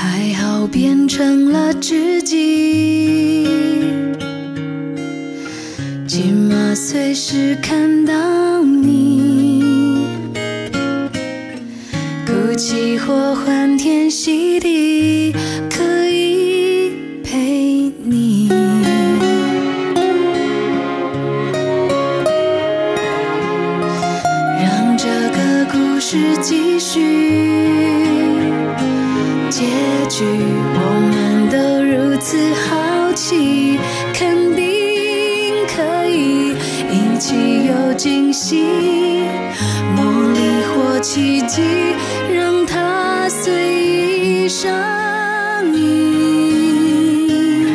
[0.00, 3.48] 还好变成了知己
[6.06, 10.06] 寂寞随时看到你
[12.24, 15.32] 哭泣或欢天喜地
[15.68, 16.92] 可以
[17.24, 18.48] 陪你。
[24.62, 27.27] 让这个故事继续。
[30.08, 30.80] 句，我
[31.12, 33.78] 们都如此好奇，
[34.14, 34.64] 肯定
[35.66, 36.54] 可以
[36.90, 38.64] 一起有惊喜，
[39.94, 40.02] 魔
[40.32, 40.40] 力
[40.72, 41.60] 或奇迹，
[42.34, 44.72] 让它随意上
[45.74, 47.68] 瘾。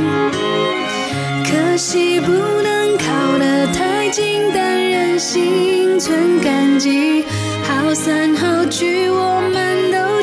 [1.46, 7.24] 可惜不能靠得太近，但人心存感激，
[7.64, 9.63] 好散好聚，我们。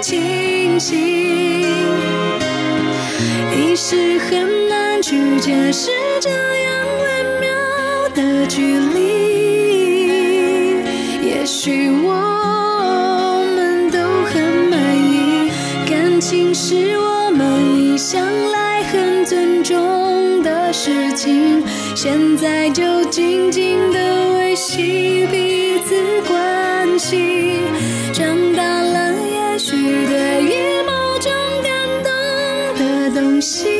[0.00, 0.98] 清醒，
[3.52, 5.90] 一时很难去解释
[6.20, 7.48] 这样微妙
[8.14, 8.98] 的距离。
[11.22, 15.50] 也许我们都很满意，
[15.88, 21.62] 感情是我们一向来很尊重的事情，
[21.94, 27.60] 现在就静静的维系彼此关系，
[28.14, 28.79] 长大。
[29.62, 31.30] 许对于某种
[31.62, 32.10] 感动
[32.78, 33.79] 的东西。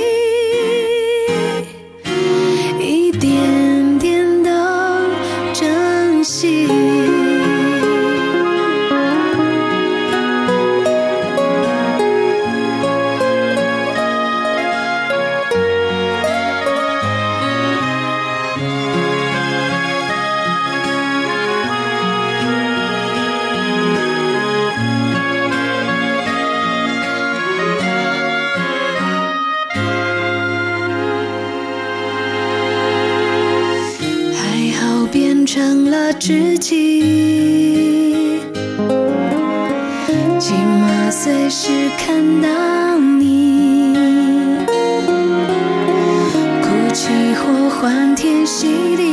[36.21, 38.43] 知己，
[40.39, 43.95] 起码随时看到你
[46.61, 48.69] 哭泣或欢天喜
[48.99, 49.10] 地。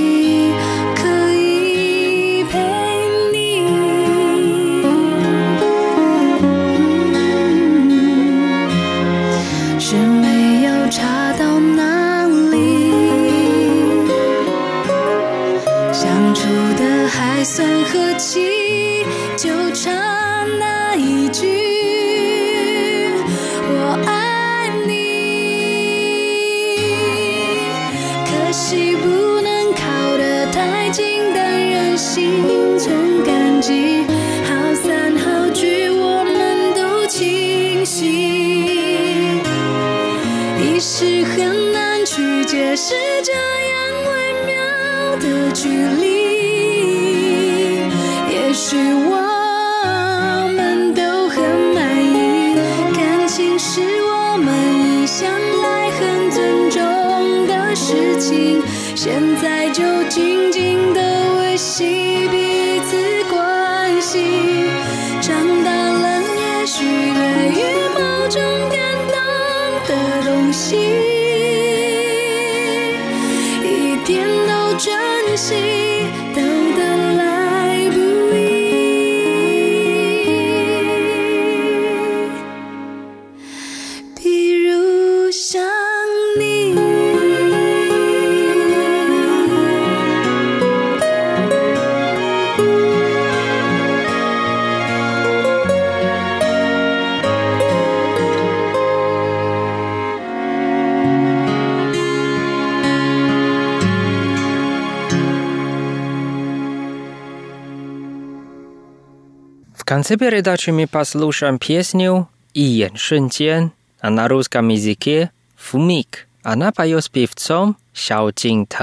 [109.97, 116.27] конце передачи мы послушаем песню «Иен Шунтен», а на русском языке «Фумик».
[116.43, 118.75] Она поет с певцом Сяо Тинг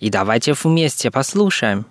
[0.00, 1.84] И давайте вместе послушаем.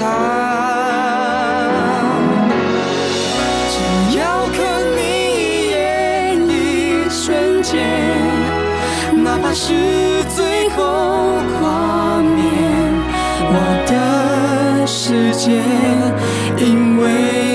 [0.00, 0.04] 他
[3.68, 4.56] 只要看
[4.96, 5.00] 你
[5.34, 7.84] 一眼一瞬间
[9.24, 12.38] 哪怕是最后画面
[13.50, 13.54] 我
[13.88, 15.60] 的世界
[16.64, 17.47] 因为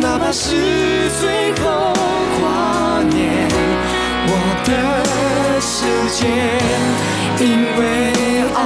[0.00, 0.50] 哪怕是
[1.20, 1.92] 最后
[2.40, 3.48] 挂念，
[4.26, 4.32] 我
[4.64, 4.70] 的
[5.60, 5.86] 世
[6.18, 6.20] 界
[7.40, 7.44] 因
[7.78, 7.82] 为
[8.54, 8.58] 爱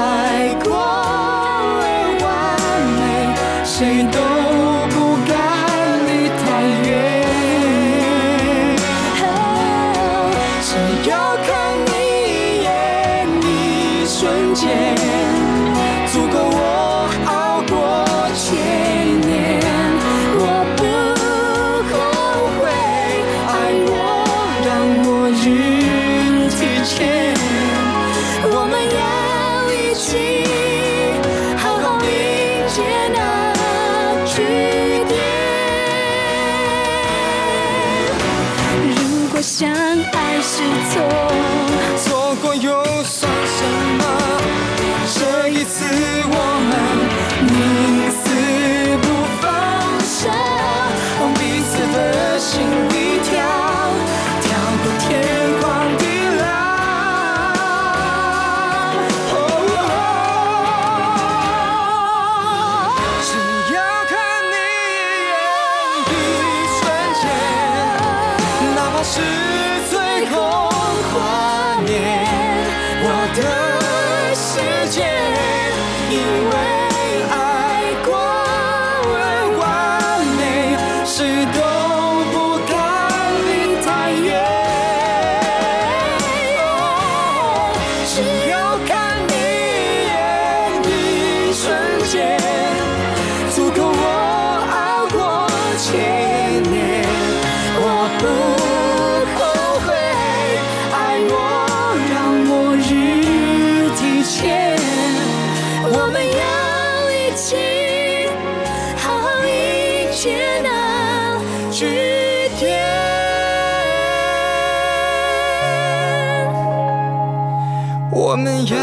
[118.38, 118.76] 我们要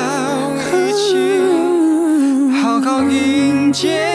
[0.69, 1.15] 一起
[2.61, 4.14] 好好迎接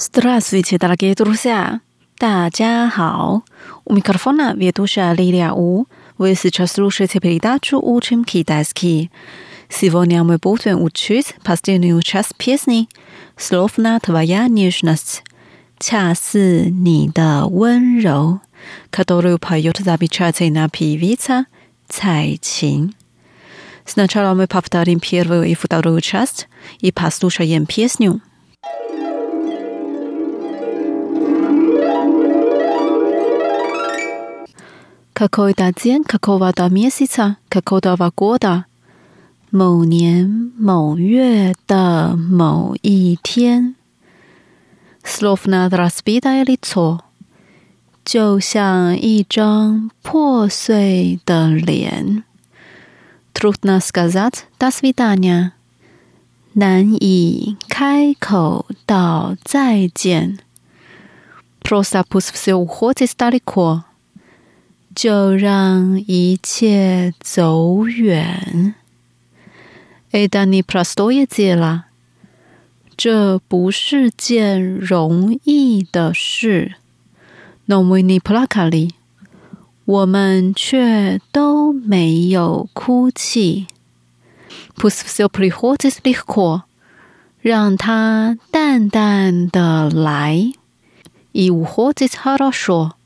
[0.00, 1.80] Здравствуйте, дорогие друзья!
[2.18, 3.42] 大家好!
[3.84, 5.86] У микрофона ведущая Лилия У.
[6.18, 9.10] Вы сейчас слушаете передачу «Учим китайский».
[9.68, 12.88] Сегодня мы будем учить последнюю часть песни
[13.36, 15.22] «Словно твоя нежность»,
[15.78, 18.40] 恰似你的温柔,
[18.90, 21.46] которую поет замечательная певица
[21.88, 22.94] Цай Чин.
[23.84, 26.48] Сначала мы повторим первую и вторую часть
[26.80, 28.20] и послушаем песню.
[35.20, 38.66] Какой-то день какого-то месяца какого-то года，
[39.50, 43.76] 某年某月的某一天，
[45.02, 47.00] словно разбитое лицо，
[48.04, 52.24] 就像一张破碎的脸。
[53.32, 55.52] Трудно сказать до свидания，
[56.52, 60.40] 难以开口道再见。
[61.62, 63.84] Просто пусть все уходит далеко。
[64.93, 68.75] 就让一切走远。
[70.11, 71.85] 哎，但你 plus 多也解了，
[72.97, 76.75] 这不是件容易的事。
[77.65, 78.91] No mini placali，
[79.85, 83.67] 我们却都没有哭泣。
[84.75, 86.63] Pus se prihotis lihko，
[87.39, 90.51] 让它淡淡的来。
[91.33, 92.89] I uhotis harasho。
[92.89, 93.00] E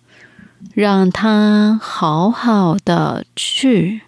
[0.75, 4.01] 让他好好的去。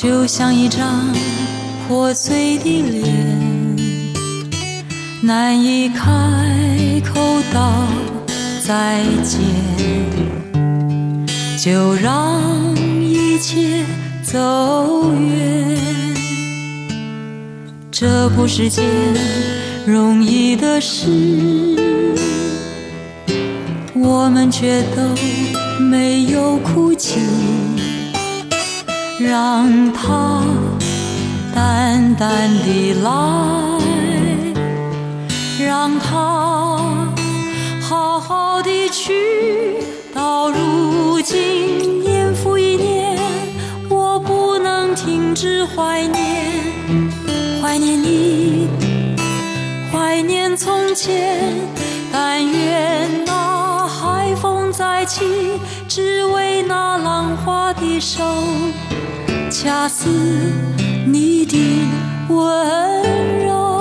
[0.00, 1.12] 就像一张
[1.88, 3.76] 破碎的脸，
[5.20, 7.20] 难以开口
[7.52, 7.72] 道
[8.64, 9.40] 再见，
[11.58, 12.40] 就让
[13.02, 13.84] 一切
[14.22, 15.76] 走远。
[17.90, 18.84] 这不是件
[19.84, 21.08] 容易的事。
[23.96, 25.02] 我们却都
[25.82, 27.18] 没有哭泣，
[29.18, 30.44] 让它
[31.52, 33.10] 淡淡的来，
[35.66, 36.78] 让它
[37.80, 39.82] 好好的去。
[40.14, 43.18] 到如今，年复一年，
[43.88, 46.52] 我不能停止怀念，
[47.60, 48.68] 怀念你，
[49.92, 51.54] 怀念从前，
[52.12, 55.24] 但愿那海风再起，
[55.88, 58.24] 只为那浪花的手，
[59.50, 60.08] 恰似
[61.06, 61.56] 你的
[62.28, 63.77] 温柔。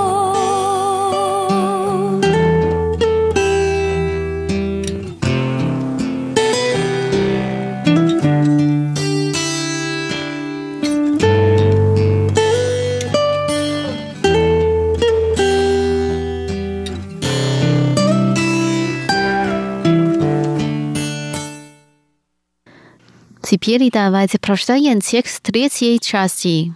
[23.56, 26.74] Теперь давайте прочитаем текст третьей части.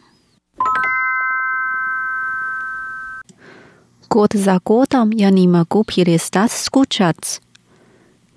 [4.08, 7.40] Год за годом я не могу перестать скучать.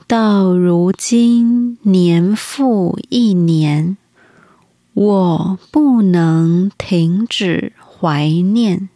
[0.08, 3.98] 到如今年复一年，
[4.96, 8.90] 我不能停止怀念。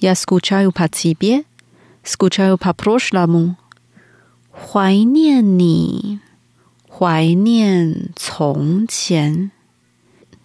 [0.00, 1.44] Я скучаю по тебе,
[2.02, 3.56] скучаю по прошлому.
[4.50, 6.20] 怀念你，
[6.98, 9.50] 怀念从前。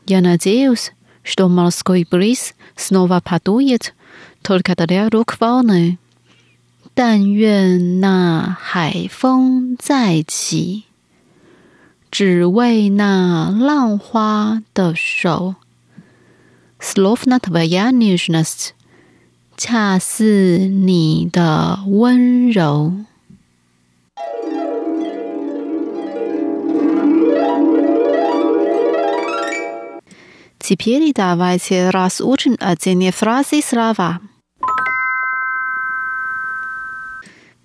[0.05, 0.91] Я надеюсь,
[1.23, 3.93] что морской бриз снова подует
[4.41, 5.97] только для рук волны.
[6.95, 10.83] 但愿那海风再起，
[12.11, 15.55] 只为那浪花的手。
[16.81, 18.71] Словно твоя нежность，
[19.55, 22.93] 恰似你的温柔。
[30.63, 34.19] Теперь давайте разучим отдельные фразы слова.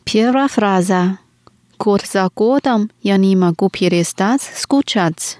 [0.05, 1.19] Первая фраза.
[1.77, 5.39] Год за годом я не могу перестать скучать.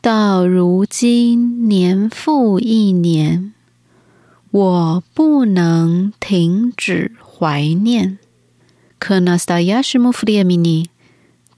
[0.00, 3.52] 到如今年复一年，
[4.50, 8.18] 我不能停止怀念。
[8.98, 10.86] К настоящему времени，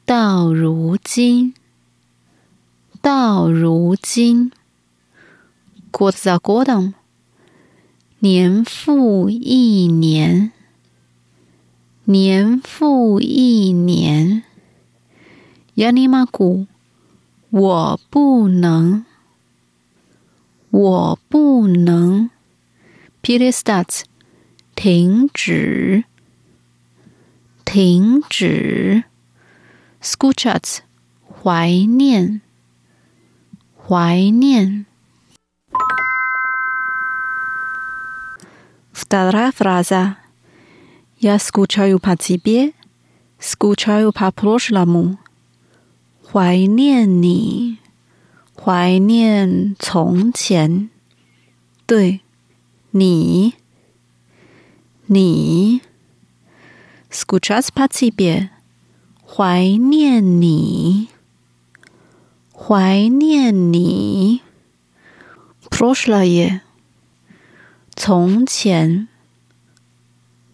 [0.04, 1.54] 到如今，
[3.00, 4.52] 到如今。
[5.94, 6.94] Год за годом，
[8.20, 10.52] 年复一年，
[12.04, 14.44] 年复一年。
[15.74, 16.66] Я не могу，
[17.50, 19.04] 我不能，
[20.70, 22.30] 我不能。
[23.22, 24.04] Перестать，
[24.74, 26.04] 停止，
[27.64, 29.04] 停止。
[30.02, 30.80] Скучать，
[31.26, 32.40] 怀念，
[33.76, 34.86] 怀念。
[38.94, 40.16] Вторая фраза.
[41.18, 42.72] Я скучаю по тебе,
[43.38, 45.18] скучаю по прошлому.
[46.32, 47.78] 怀念你，
[48.54, 50.90] 怀念从前。
[51.86, 52.20] 对，
[52.92, 53.54] 你，
[55.08, 55.82] 你。
[57.10, 58.50] Скучать по тебе，
[59.26, 61.08] 怀念你，
[62.54, 64.42] 怀念你。
[65.68, 66.60] Прошлое。
[67.94, 69.08] 从前，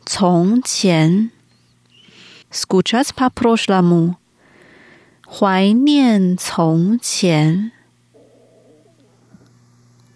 [0.04, 1.30] 从前，
[2.50, 4.16] скучать по прошлому，
[5.26, 7.72] 怀念从前，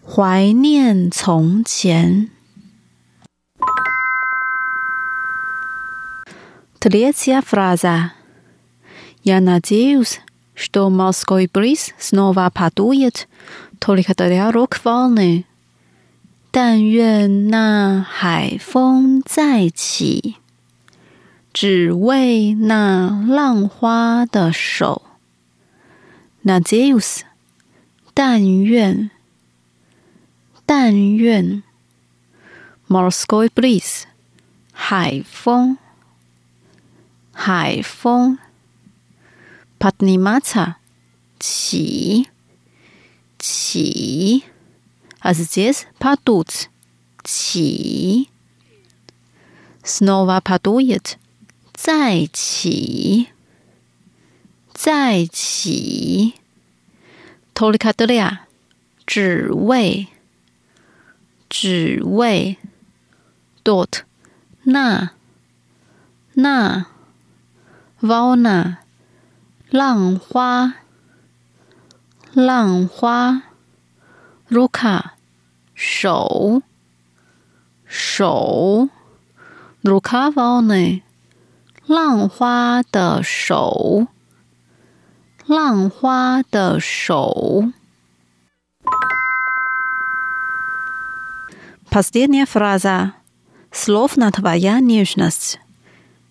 [0.05, 2.31] 怀念从前。
[6.81, 8.13] Третья фраза.
[9.23, 10.21] Я надеюсь,
[10.55, 13.29] что морской бриз снова подует
[13.79, 15.45] только для рок волны.
[16.58, 20.36] 但愿那海风再起，
[21.52, 25.02] 只为那浪花的手。
[26.44, 27.24] 那 Zeus，
[28.14, 29.12] 但愿，
[30.66, 31.62] 但愿。
[32.88, 34.08] Morskoy b l e a s e
[34.72, 35.78] 海风，
[37.34, 38.40] 海风。
[39.78, 40.76] Patnimata，
[41.38, 42.28] 起，
[43.38, 44.44] 起。
[44.46, 44.55] 起
[45.25, 46.69] А здесь подуть，
[47.23, 48.29] 起。
[49.83, 51.17] Снова подует，
[51.73, 53.29] 再起。
[54.73, 56.37] 再起，
[57.53, 58.47] только для，
[59.05, 60.09] 只为，
[61.51, 62.57] 只为，
[63.63, 64.05] dot，
[64.63, 65.11] 那，
[66.33, 66.87] 那，
[68.01, 68.79] волна，
[69.69, 70.77] 浪花，
[72.33, 73.43] 浪花，
[74.49, 75.13] рука，
[75.75, 76.63] 手，
[77.87, 78.89] 手，
[79.83, 81.03] рука волны，
[81.87, 84.07] 浪花的手。
[85.47, 87.73] 浪花的手。
[91.91, 93.15] Последняя фраза.
[93.73, 95.59] Словно твоя нежность.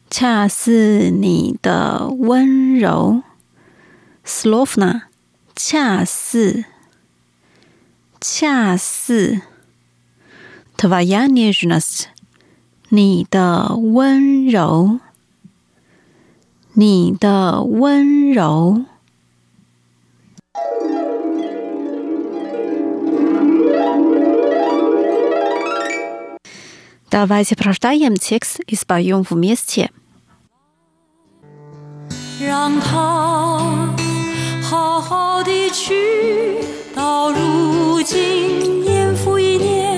[0.09, 3.23] 恰似你的温柔。
[4.25, 5.01] Словно
[5.55, 6.63] 恰似，
[8.23, 9.41] 恰似。
[10.77, 12.07] Твоя нежность.
[12.91, 14.99] 你的温柔，
[16.73, 18.85] 你的温柔。
[27.11, 29.91] Давайте прочитаем текст и споем вместе.
[32.39, 33.92] 让它
[34.74, 35.94] 好好的去，
[36.96, 39.96] 到如今年复一年，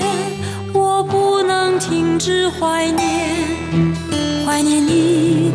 [0.71, 3.33] 我不能停止怀念，
[4.45, 5.51] 怀念你，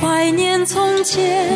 [0.00, 1.48] 怀念从前。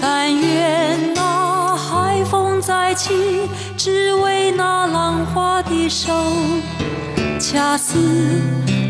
[0.00, 6.12] 但愿那海风再起，只为那浪花的手。
[7.40, 7.98] 恰似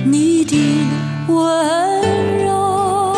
[0.05, 0.55] 你的
[1.29, 3.12] 温柔。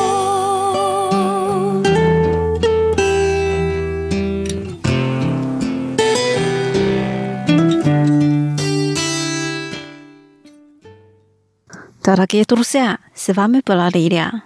[12.05, 14.43] Дорогие друзья, с вами была Лилия.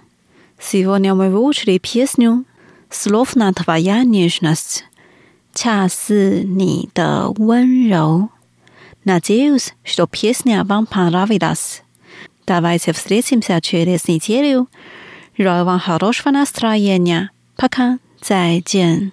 [0.59, 2.45] Сегодня мы выучили песню
[2.89, 4.85] «Словно твоя нежность».
[5.53, 7.33] Часы не до.
[9.03, 11.83] Надеюсь, что песня вам понравилась.
[12.47, 14.67] Давайте встретимся через неделю.
[15.37, 17.31] Желаю вам хорошего настроения.
[17.55, 17.99] Пока.
[18.21, 19.11] 再见。